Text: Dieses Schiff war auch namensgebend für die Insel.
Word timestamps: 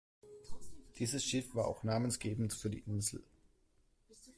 Dieses 0.97 1.23
Schiff 1.23 1.53
war 1.53 1.67
auch 1.67 1.83
namensgebend 1.83 2.55
für 2.55 2.71
die 2.71 2.79
Insel. 2.79 3.23